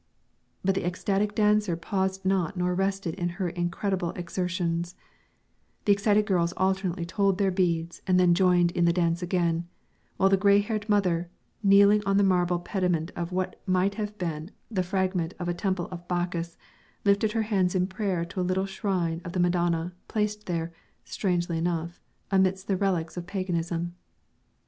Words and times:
But 0.65 0.73
the 0.73 0.83
ecstatic 0.83 1.35
dancer 1.35 1.75
paused 1.77 2.25
not 2.25 2.57
nor 2.57 2.73
rested 2.73 3.13
in 3.13 3.29
her 3.37 3.49
incredible 3.49 4.09
exertions; 4.15 4.95
the 5.85 5.91
excited 5.93 6.25
girls 6.25 6.53
alternately 6.57 7.05
told 7.05 7.37
their 7.37 7.51
beads 7.51 8.01
and 8.07 8.19
then 8.19 8.33
joined 8.33 8.71
in 8.71 8.85
the 8.85 8.93
dance 8.93 9.21
again, 9.21 9.67
while 10.17 10.27
the 10.29 10.37
gray 10.37 10.57
haired 10.57 10.89
mother, 10.89 11.29
kneeling 11.61 12.01
on 12.03 12.17
the 12.17 12.23
marble 12.23 12.57
pediment 12.59 13.11
of 13.15 13.31
what 13.31 13.61
might 13.67 13.93
have 13.93 14.17
been 14.17 14.49
the 14.71 14.81
fragment 14.81 15.35
of 15.37 15.47
a 15.47 15.53
temple 15.53 15.87
of 15.91 16.07
Bacchus, 16.07 16.57
lifted 17.05 17.33
her 17.33 17.43
hands 17.43 17.75
in 17.75 17.85
prayer 17.85 18.25
to 18.25 18.41
a 18.41 18.41
little 18.41 18.65
shrine 18.65 19.21
of 19.23 19.33
the 19.33 19.39
Madonna, 19.39 19.93
placed 20.07 20.47
there, 20.47 20.73
strangely 21.05 21.59
enough, 21.59 21.99
amidst 22.31 22.67
the 22.67 22.75
relics 22.75 23.17
of 23.17 23.27
paganism. 23.27 23.93